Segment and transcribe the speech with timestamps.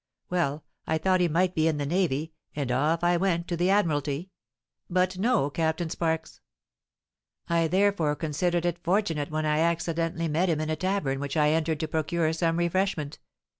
[0.31, 4.31] Well—I thought he might be in the Navy, and off I went to the Admiralty;
[4.89, 6.41] but no Captain Sparks!
[7.47, 11.49] I therefore considered it fortunate when I accidentally met him in a tavern which I
[11.51, 13.19] entered to procure some refreshment.